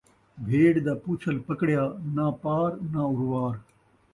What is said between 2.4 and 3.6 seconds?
پار ناں اروار